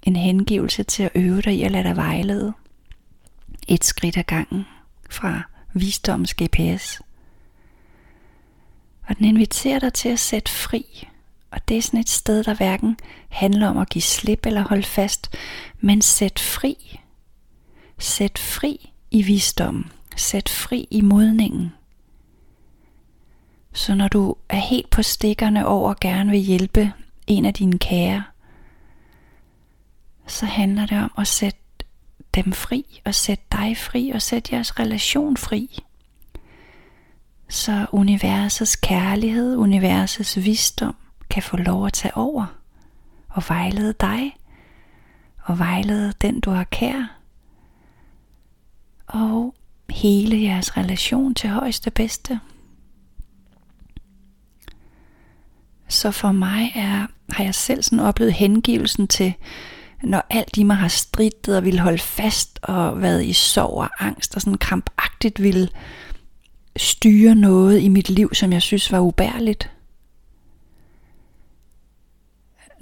En 0.02 0.16
hengivelse 0.16 0.82
til 0.82 1.02
at 1.02 1.10
øve 1.14 1.40
dig 1.40 1.54
i 1.54 1.62
at 1.62 1.70
lade 1.70 1.84
dig 1.84 1.96
vejlede. 1.96 2.52
Et 3.68 3.84
skridt 3.84 4.16
ad 4.16 4.24
gangen 4.24 4.66
fra 5.10 5.42
visdoms 5.74 6.34
GPS. 6.34 7.00
Og 9.06 9.18
den 9.18 9.24
inviterer 9.24 9.78
dig 9.78 9.92
til 9.92 10.08
at 10.08 10.18
sætte 10.18 10.50
fri. 10.50 11.08
Og 11.50 11.68
det 11.68 11.76
er 11.76 11.82
sådan 11.82 12.00
et 12.00 12.08
sted, 12.08 12.44
der 12.44 12.54
hverken 12.54 12.96
handler 13.28 13.68
om 13.68 13.78
at 13.78 13.88
give 13.88 14.02
slip 14.02 14.46
eller 14.46 14.68
holde 14.68 14.82
fast, 14.82 15.36
men 15.80 16.02
sæt 16.02 16.38
fri. 16.38 17.00
Sæt 17.98 18.38
fri 18.38 18.91
i 19.12 19.22
visdom. 19.22 19.90
Sæt 20.16 20.48
fri 20.48 20.88
i 20.90 21.00
modningen. 21.00 21.72
Så 23.72 23.94
når 23.94 24.08
du 24.08 24.36
er 24.48 24.56
helt 24.56 24.90
på 24.90 25.02
stikkerne 25.02 25.66
over 25.66 25.88
og 25.88 26.00
gerne 26.00 26.30
vil 26.30 26.40
hjælpe 26.40 26.92
en 27.26 27.44
af 27.44 27.54
dine 27.54 27.78
kære, 27.78 28.24
så 30.26 30.46
handler 30.46 30.86
det 30.86 30.98
om 30.98 31.12
at 31.18 31.26
sætte 31.26 31.58
dem 32.34 32.52
fri, 32.52 33.00
og 33.04 33.14
sætte 33.14 33.44
dig 33.52 33.76
fri, 33.76 34.10
og 34.10 34.22
sætte 34.22 34.54
jeres 34.54 34.78
relation 34.78 35.36
fri. 35.36 35.82
Så 37.48 37.86
universets 37.92 38.76
kærlighed, 38.76 39.56
universets 39.56 40.36
visdom 40.36 40.96
kan 41.30 41.42
få 41.42 41.56
lov 41.56 41.86
at 41.86 41.92
tage 41.92 42.16
over 42.16 42.46
og 43.28 43.42
vejlede 43.48 43.94
dig, 44.00 44.36
og 45.42 45.58
vejlede 45.58 46.12
den 46.22 46.40
du 46.40 46.50
har 46.50 46.64
kær, 46.64 47.21
og 49.12 49.54
hele 49.90 50.42
jeres 50.42 50.76
relation 50.76 51.34
til 51.34 51.50
højeste 51.50 51.90
bedste. 51.90 52.40
Så 55.88 56.10
for 56.10 56.32
mig 56.32 56.72
er, 56.74 57.06
har 57.32 57.44
jeg 57.44 57.54
selv 57.54 57.82
sådan 57.82 58.00
oplevet 58.00 58.32
hengivelsen 58.32 59.08
til, 59.08 59.34
når 60.02 60.22
alt 60.30 60.56
i 60.56 60.62
mig 60.62 60.76
har 60.76 60.88
strittet 60.88 61.56
og 61.56 61.64
vil 61.64 61.78
holde 61.78 61.98
fast 61.98 62.58
og 62.62 63.02
været 63.02 63.24
i 63.24 63.32
sorg 63.32 63.74
og 63.74 64.06
angst 64.06 64.34
og 64.34 64.40
sådan 64.40 64.58
krampagtigt 64.58 65.42
vil 65.42 65.70
styre 66.76 67.34
noget 67.34 67.80
i 67.80 67.88
mit 67.88 68.10
liv, 68.10 68.34
som 68.34 68.52
jeg 68.52 68.62
synes 68.62 68.92
var 68.92 69.00
ubærligt. 69.00 69.70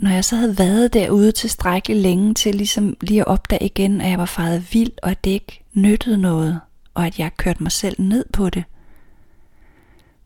Når 0.00 0.10
jeg 0.10 0.24
så 0.24 0.36
havde 0.36 0.58
været 0.58 0.92
derude 0.94 1.32
tilstrækkeligt 1.32 2.00
længe 2.00 2.34
til 2.34 2.54
ligesom 2.54 2.96
lige 3.00 3.20
at 3.20 3.26
opdage 3.26 3.64
igen, 3.64 4.00
at 4.00 4.10
jeg 4.10 4.18
var 4.18 4.24
faret 4.26 4.74
vild, 4.74 4.92
og 5.02 5.10
at 5.10 5.24
det 5.24 5.30
ikke 5.30 5.64
nyttede 5.72 6.18
noget, 6.18 6.60
og 6.94 7.06
at 7.06 7.18
jeg 7.18 7.36
kørte 7.36 7.62
mig 7.62 7.72
selv 7.72 8.00
ned 8.00 8.24
på 8.32 8.50
det, 8.50 8.64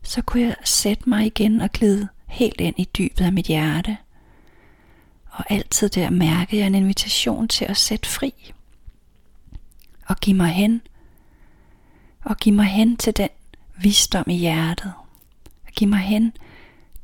så 0.03 0.21
kunne 0.21 0.43
jeg 0.43 0.55
sætte 0.63 1.09
mig 1.09 1.25
igen 1.25 1.61
og 1.61 1.71
glide 1.71 2.07
helt 2.27 2.61
ind 2.61 2.75
i 2.77 2.89
dybet 2.97 3.25
af 3.25 3.33
mit 3.33 3.45
hjerte. 3.45 3.97
Og 5.29 5.45
altid 5.49 5.89
der 5.89 6.09
mærkede 6.09 6.61
jeg 6.61 6.67
en 6.67 6.75
invitation 6.75 7.47
til 7.47 7.65
at 7.65 7.77
sætte 7.77 8.09
fri. 8.09 8.33
Og 10.07 10.15
give 10.17 10.37
mig 10.37 10.49
hen. 10.49 10.81
Og 12.23 12.37
give 12.37 12.55
mig 12.55 12.65
hen 12.65 12.97
til 12.97 13.17
den 13.17 13.29
visdom 13.81 14.29
i 14.29 14.37
hjertet. 14.37 14.93
Og 15.65 15.71
give 15.71 15.89
mig 15.89 15.99
hen 15.99 16.33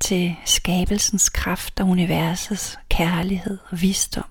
til 0.02 0.36
skabelsens 0.46 1.30
kraft 1.30 1.80
og 1.80 1.88
universets 1.88 2.80
kærlighed 2.90 3.58
og 3.70 3.82
visdom. 3.82 4.24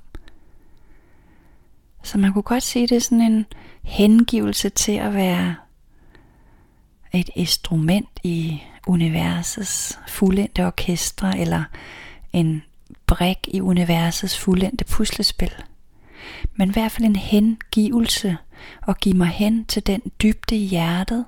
Så 2.02 2.18
man 2.18 2.32
kunne 2.32 2.42
godt 2.42 2.62
sige, 2.62 2.86
det 2.86 2.96
er 2.96 3.00
sådan 3.00 3.20
en 3.20 3.46
hengivelse 3.82 4.68
til 4.68 4.92
at 4.92 5.14
være 5.14 5.54
et 7.12 7.30
instrument 7.34 8.08
i 8.22 8.62
universets 8.86 9.98
fuldendte 10.08 10.66
orkestre, 10.66 11.38
eller 11.38 11.64
en 12.32 12.62
brik 13.06 13.38
i 13.48 13.60
universets 13.60 14.38
fuldendte 14.38 14.84
puslespil. 14.84 15.52
Men 16.54 16.68
i 16.68 16.72
hvert 16.72 16.92
fald 16.92 17.06
en 17.06 17.16
hengivelse 17.16 18.36
og 18.82 18.96
give 18.96 19.16
mig 19.16 19.28
hen 19.28 19.64
til 19.64 19.86
den 19.86 20.02
dybde 20.22 20.56
i 20.56 20.66
hjertet, 20.66 21.24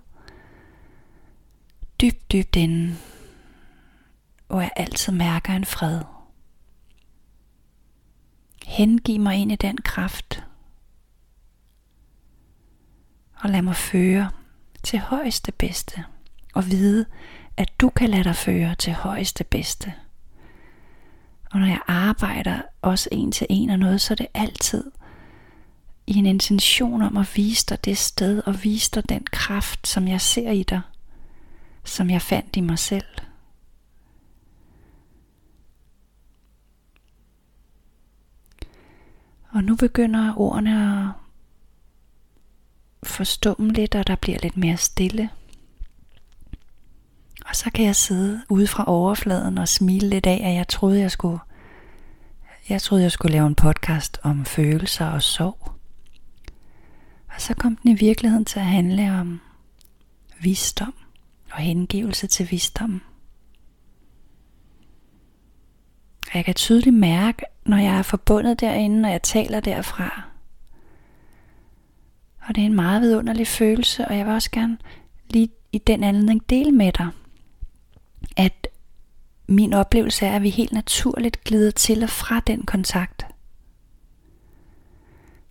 dybt, 2.01 2.33
dybt 2.33 2.57
inden, 2.57 2.99
hvor 4.53 4.61
jeg 4.61 4.71
altid 4.77 5.13
mærker 5.13 5.53
en 5.53 5.65
fred. 5.65 6.01
Hengiv 8.67 9.21
mig 9.21 9.37
ind 9.37 9.53
i 9.53 9.57
den 9.57 9.79
kraft, 9.79 10.45
og 13.35 13.51
lad 13.51 13.63
mig 13.63 13.77
føre 13.77 14.31
til 14.83 14.99
højeste 14.99 15.53
bedste, 15.53 16.05
og 16.55 16.71
vide, 16.71 17.07
at 17.57 17.81
du 17.81 17.89
kan 17.89 18.11
lade 18.11 18.25
dig 18.25 18.37
føre 18.37 18.75
til 18.75 18.93
højeste 18.93 19.45
bedste. 19.45 19.95
Og 21.51 21.61
når 21.61 21.67
jeg 21.67 21.81
arbejder 21.87 22.61
også 22.83 23.09
en 23.13 23.33
til 23.33 23.47
en 23.51 23.71
og 23.71 23.79
noget, 23.79 24.01
så 24.01 24.15
er 24.15 24.17
det 24.17 24.27
altid 24.35 24.91
i 26.07 26.17
en 26.17 26.27
intention 26.27 27.03
om 27.03 27.17
at 27.17 27.37
vise 27.37 27.67
dig 27.67 27.85
det 27.85 27.99
sted 27.99 28.43
og 28.47 28.65
vise 28.65 28.91
dig 28.91 29.09
den 29.09 29.27
kraft, 29.33 29.89
som 29.89 30.09
jeg 30.09 30.21
ser 30.21 30.51
i 30.51 30.63
dig, 30.63 30.81
som 31.85 32.11
jeg 32.11 32.23
fandt 32.23 32.57
i 32.57 32.61
mig 32.61 32.79
selv. 32.79 33.05
Og 39.53 39.65
nu 39.65 39.77
begynder 39.77 40.35
ordene 40.37 41.05
at 41.05 41.09
forstumme 43.03 43.73
lidt, 43.73 43.95
og 43.95 44.07
der 44.07 44.17
bliver 44.17 44.39
lidt 44.43 44.57
mere 44.57 44.77
stille. 44.77 45.31
Og 47.47 47.57
så 47.57 47.71
kan 47.75 47.85
jeg 47.85 47.97
sidde 47.97 48.43
ude 48.49 48.67
fra 48.67 48.85
overfladen 48.87 49.59
og 49.59 49.69
smile 49.69 50.09
lidt 50.09 50.27
af, 50.27 50.41
at 50.45 50.55
jeg 50.55 50.69
troede, 50.69 51.01
jeg 51.01 51.11
skulle, 51.11 51.39
jeg 52.69 52.83
troede, 52.83 53.03
jeg 53.03 53.13
skulle 53.13 53.33
lave 53.33 53.47
en 53.47 53.55
podcast 53.55 54.19
om 54.23 54.45
følelser 54.45 55.07
og 55.07 55.23
sorg. 55.23 55.73
Og 57.29 57.41
så 57.41 57.55
kom 57.55 57.77
den 57.77 57.91
i 57.91 57.95
virkeligheden 57.95 58.45
til 58.45 58.59
at 58.59 58.67
handle 58.67 59.13
om 59.21 59.41
visdom 60.41 60.95
og 61.53 61.59
hengivelse 61.59 62.27
til 62.27 62.51
visdom. 62.51 63.03
Og 66.33 66.37
jeg 66.37 66.45
kan 66.45 66.55
tydeligt 66.55 66.97
mærke, 66.97 67.43
når 67.67 67.77
jeg 67.77 67.99
er 67.99 68.03
forbundet 68.03 68.61
derinde, 68.61 69.01
når 69.01 69.09
jeg 69.09 69.23
taler 69.23 69.61
derfra. 69.61 70.23
Og 72.43 72.55
det 72.55 72.63
er 72.63 72.67
en 72.67 72.75
meget 72.75 73.03
vidunderlig 73.03 73.47
følelse, 73.47 74.09
og 74.09 74.19
jeg 74.19 74.27
vil 74.27 74.35
også 74.35 74.51
gerne 74.51 74.79
lige 75.31 75.49
i 75.73 75.79
den 75.79 76.05
anledning 76.05 76.51
dele 76.51 76.73
med 76.73 76.93
dig, 76.93 77.09
at 78.37 78.69
min 79.47 79.73
oplevelse 79.73 80.27
er, 80.27 80.37
at 80.37 80.43
vi 80.43 80.51
helt 80.51 80.73
naturligt 80.73 81.45
glider 81.45 81.71
til 81.71 82.03
og 82.03 82.11
fra 82.11 82.41
den 82.41 82.63
kontakt. 82.63 83.27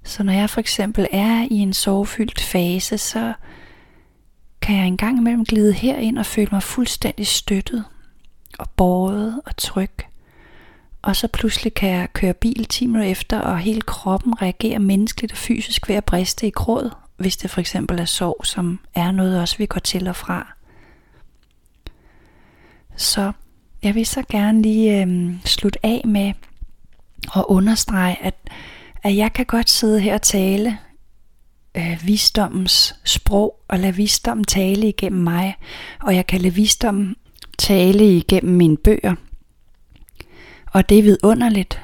Så 0.03 0.23
når 0.23 0.33
jeg 0.33 0.49
for 0.49 0.59
eksempel 0.59 1.07
er 1.11 1.47
i 1.51 1.55
en 1.55 1.73
sovefyldt 1.73 2.41
fase, 2.41 2.97
så 2.97 3.33
kan 4.61 4.77
jeg 4.77 4.87
engang 4.87 5.17
imellem 5.17 5.45
glide 5.45 5.73
herind 5.73 6.17
og 6.17 6.25
føle 6.25 6.49
mig 6.51 6.63
fuldstændig 6.63 7.27
støttet 7.27 7.85
og 8.59 8.69
båret 8.69 9.41
og 9.45 9.57
tryg. 9.57 9.91
Og 11.01 11.15
så 11.15 11.27
pludselig 11.27 11.73
kan 11.73 11.89
jeg 11.89 12.13
køre 12.13 12.33
bil 12.33 12.65
10 12.65 12.85
minutter 12.87 13.09
efter, 13.11 13.39
og 13.39 13.59
hele 13.59 13.81
kroppen 13.81 14.41
reagerer 14.41 14.79
menneskeligt 14.79 15.31
og 15.31 15.37
fysisk 15.37 15.89
ved 15.89 15.95
at 15.95 16.05
briste 16.05 16.47
i 16.47 16.51
gråd, 16.51 16.89
hvis 17.17 17.37
det 17.37 17.49
for 17.49 17.61
eksempel 17.61 17.99
er 17.99 18.05
sorg, 18.05 18.45
som 18.45 18.79
er 18.95 19.11
noget 19.11 19.41
også, 19.41 19.57
vi 19.57 19.65
går 19.65 19.79
til 19.79 20.07
og 20.07 20.15
fra. 20.15 20.53
Så 22.95 23.31
jeg 23.83 23.95
vil 23.95 24.05
så 24.05 24.23
gerne 24.29 24.61
lige 24.61 25.05
øh, 25.05 25.33
slutte 25.45 25.85
af 25.85 26.01
med 26.05 26.33
at 27.35 27.45
understrege, 27.47 28.17
at, 28.23 28.35
at 29.03 29.15
jeg 29.15 29.33
kan 29.33 29.45
godt 29.45 29.69
sidde 29.69 29.99
her 29.99 30.13
og 30.13 30.21
tale 30.21 30.77
øh, 31.77 31.99
visdommens 32.03 32.95
sprog, 33.05 33.63
og 33.67 33.79
lade 33.79 33.95
visdommen 33.95 34.43
tale 34.43 34.87
igennem 34.87 35.23
mig, 35.23 35.55
og 36.01 36.15
jeg 36.15 36.27
kan 36.27 36.41
lade 36.41 36.53
visdommen 36.53 37.15
tale 37.57 38.17
igennem 38.17 38.57
mine 38.57 38.77
bøger. 38.77 39.15
Og 40.71 40.89
det 40.89 40.99
er 40.99 41.03
vidunderligt, 41.03 41.81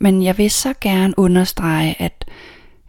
men 0.00 0.22
jeg 0.22 0.38
vil 0.38 0.50
så 0.50 0.74
gerne 0.80 1.18
understrege, 1.18 1.96
at, 1.98 2.24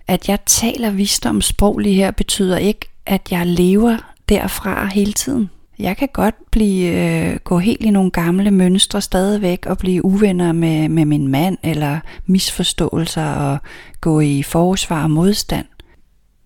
at 0.08 0.30
jeg 0.30 0.40
taler 0.46 0.92
visdomssprog 0.92 1.80
lige 1.80 1.96
her, 1.96 2.12
betyder 2.12 2.58
ikke, 2.58 2.90
at 3.06 3.28
jeg 3.32 3.48
lever 3.48 3.98
derfra 4.30 4.86
hele 4.86 5.14
tiden. 5.14 5.50
Jeg 5.80 5.98
kan 5.98 6.10
godt 6.14 6.36
blive 6.52 6.88
øh, 6.88 7.40
gå 7.44 7.60
helt 7.60 7.82
i 7.82 7.90
nogle 7.90 8.12
gamle 8.12 8.52
mønstre 8.52 9.02
stadigvæk 9.02 9.66
og 9.66 9.78
blive 9.78 10.06
uvenner 10.06 10.52
med, 10.52 10.90
med 10.90 11.06
min 11.06 11.28
mand 11.28 11.58
eller 11.64 12.00
misforståelser 12.26 13.26
og 13.26 13.58
gå 14.02 14.20
i 14.20 14.44
forsvar 14.44 15.04
og 15.04 15.12
modstand. 15.12 15.66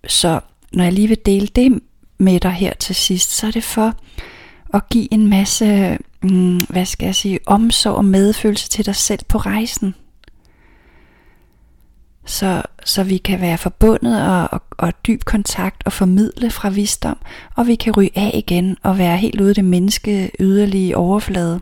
Så 0.06 0.40
når 0.72 0.84
jeg 0.84 0.92
lige 0.92 1.08
vil 1.08 1.18
dele 1.26 1.46
det 1.46 1.80
med 2.18 2.40
dig 2.40 2.50
her 2.50 2.74
til 2.74 2.94
sidst, 2.94 3.30
så 3.30 3.46
er 3.46 3.50
det 3.50 3.64
for 3.64 3.94
at 4.74 4.88
give 4.88 5.12
en 5.12 5.28
masse, 5.28 5.98
mm, 6.24 6.60
hvad 6.68 6.86
skal 6.86 7.06
jeg 7.06 7.14
sige, 7.14 7.38
omsorg 7.46 7.94
og 7.94 8.04
medfølelse 8.04 8.68
til 8.68 8.86
dig 8.86 8.96
selv 8.96 9.20
på 9.28 9.38
rejsen. 9.38 9.94
Så, 12.26 12.62
så 12.84 13.04
vi 13.04 13.16
kan 13.16 13.40
være 13.40 13.58
forbundet 13.58 14.22
og, 14.28 14.48
og, 14.52 14.62
og 14.70 14.92
dyb 15.06 15.24
kontakt 15.24 15.82
og 15.86 15.92
formidle 15.92 16.50
fra 16.50 16.68
visdom, 16.68 17.18
og 17.56 17.66
vi 17.66 17.74
kan 17.74 17.96
ryge 17.96 18.10
af 18.14 18.30
igen 18.34 18.76
og 18.82 18.98
være 18.98 19.16
helt 19.16 19.40
ude 19.40 19.50
i 19.50 19.54
det 19.54 19.64
menneske 19.64 20.30
yderlige 20.40 20.96
overflade, 20.96 21.60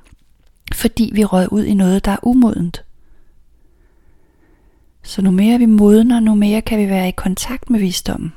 fordi 0.75 1.11
vi 1.15 1.25
røg 1.25 1.53
ud 1.53 1.65
i 1.65 1.75
noget, 1.75 2.05
der 2.05 2.11
er 2.11 2.27
umodent. 2.27 2.85
Så 5.03 5.23
nu 5.23 5.31
mere 5.31 5.59
vi 5.59 5.67
modner, 5.67 6.21
nu 6.21 6.35
mere 6.35 6.63
kan 6.63 6.79
vi 6.79 6.89
være 6.89 7.09
i 7.09 7.13
kontakt 7.17 7.71
med 7.71 7.81
visdommen. 7.81 8.33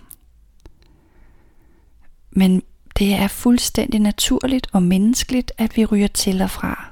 Men 2.31 2.63
det 2.99 3.13
er 3.13 3.27
fuldstændig 3.27 3.99
naturligt 3.99 4.67
og 4.73 4.83
menneskeligt, 4.83 5.51
at 5.57 5.77
vi 5.77 5.85
ryger 5.85 6.07
til 6.07 6.41
og 6.41 6.49
fra. 6.49 6.89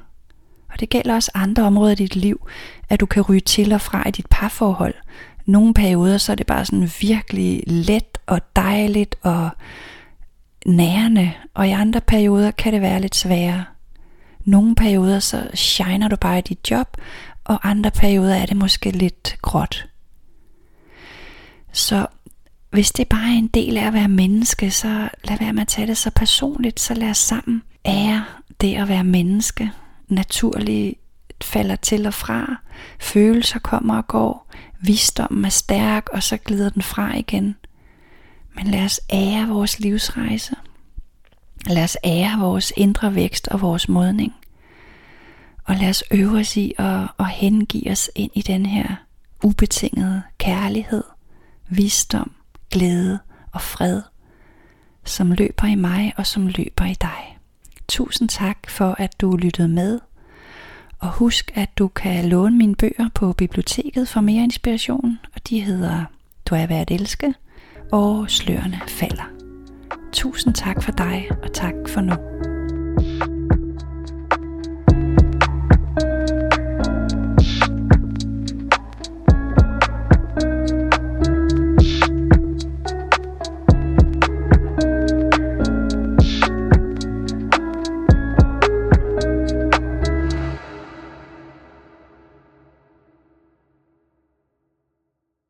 Og 0.69 0.79
det 0.79 0.89
gælder 0.89 1.15
også 1.15 1.31
andre 1.33 1.63
områder 1.63 1.91
i 1.91 1.95
dit 1.95 2.15
liv, 2.15 2.47
at 2.89 2.99
du 2.99 3.05
kan 3.05 3.21
ryge 3.21 3.39
til 3.39 3.73
og 3.73 3.81
fra 3.81 4.07
i 4.07 4.11
dit 4.11 4.27
parforhold. 4.29 4.93
Nogle 5.45 5.73
perioder, 5.73 6.17
så 6.17 6.31
er 6.31 6.35
det 6.35 6.47
bare 6.47 6.65
sådan 6.65 6.91
virkelig 7.01 7.63
let 7.65 8.17
og 8.25 8.41
dejligt 8.55 9.15
og 9.21 9.49
nærende, 10.65 11.33
og 11.53 11.67
i 11.67 11.71
andre 11.71 12.01
perioder 12.01 12.51
kan 12.51 12.73
det 12.73 12.81
være 12.81 13.01
lidt 13.01 13.15
sværere. 13.15 13.65
Nogle 14.45 14.75
perioder, 14.75 15.19
så 15.19 15.49
shiner 15.53 16.07
du 16.07 16.15
bare 16.15 16.37
i 16.37 16.41
dit 16.41 16.71
job, 16.71 16.97
og 17.43 17.69
andre 17.69 17.91
perioder 17.91 18.35
er 18.35 18.45
det 18.45 18.57
måske 18.57 18.91
lidt 18.91 19.37
gråt. 19.41 19.85
Så 21.71 22.07
hvis 22.73 22.91
det 22.91 23.07
bare 23.07 23.33
er 23.33 23.38
en 23.38 23.47
del 23.47 23.77
af 23.77 23.88
at 23.88 23.93
være 23.93 24.07
menneske, 24.07 24.71
så 24.71 25.09
lad 25.23 25.38
være 25.39 25.53
med 25.53 25.62
at 25.62 25.67
tage 25.67 25.88
det 25.88 25.97
så 25.97 26.09
personligt, 26.09 26.79
så 26.79 26.93
lad 26.93 27.09
os 27.09 27.17
sammen 27.17 27.63
ære 27.86 28.25
det 28.62 28.75
at 28.75 28.88
være 28.88 29.03
menneske. 29.03 29.71
Naturligt 30.07 30.99
falder 31.41 31.75
til 31.75 32.05
og 32.05 32.13
fra, 32.13 32.55
følelser 32.99 33.59
kommer 33.59 33.97
og 33.97 34.07
går, 34.07 34.51
visdommen 34.81 35.45
er 35.45 35.49
stærk, 35.49 36.09
og 36.09 36.23
så 36.23 36.38
glider 36.38 36.69
den 36.69 36.81
fra 36.81 37.17
igen. 37.17 37.55
Men 38.55 38.67
lad 38.67 38.86
os 38.86 39.01
ære 39.13 39.47
vores 39.47 39.79
livsrejse. 39.79 40.55
Lad 41.67 41.83
os 41.83 41.97
ære 42.03 42.39
vores 42.39 42.73
indre 42.77 43.15
vækst 43.15 43.47
og 43.47 43.62
vores 43.62 43.89
modning. 43.89 44.33
Og 45.63 45.75
lad 45.75 45.89
os 45.89 46.03
øve 46.12 46.39
os 46.39 46.57
i 46.57 46.73
at, 46.77 47.07
at 47.19 47.29
hengive 47.29 47.91
os 47.91 48.09
ind 48.15 48.31
i 48.33 48.41
den 48.41 48.65
her 48.65 48.95
ubetingede 49.43 50.21
kærlighed, 50.38 51.03
visdom, 51.69 52.31
glæde 52.73 53.19
og 53.51 53.62
fred, 53.62 54.01
som 55.05 55.31
løber 55.31 55.67
i 55.67 55.75
mig 55.75 56.13
og 56.17 56.25
som 56.25 56.47
løber 56.47 56.86
i 56.86 56.93
dig. 57.01 57.38
Tusind 57.88 58.29
tak 58.29 58.69
for, 58.69 58.95
at 58.99 59.21
du 59.21 59.36
lyttede 59.36 59.67
med. 59.67 59.99
Og 60.99 61.12
husk, 61.12 61.51
at 61.55 61.77
du 61.77 61.88
kan 61.88 62.29
låne 62.29 62.57
mine 62.57 62.75
bøger 62.75 63.09
på 63.15 63.33
biblioteket 63.33 64.07
for 64.07 64.21
mere 64.21 64.43
inspiration, 64.43 65.19
og 65.36 65.49
de 65.49 65.59
hedder 65.59 66.05
Du 66.45 66.55
er 66.55 66.67
værd 66.67 66.81
at 66.81 66.91
elske 66.91 67.33
og 67.91 68.29
Slørene 68.29 68.81
falder. 68.88 69.29
Tusind 70.13 70.53
tak 70.53 70.83
for 70.83 70.91
dig, 70.91 71.29
og 71.43 71.53
tak 71.53 71.73
for 71.88 72.01
nu. 72.01 72.52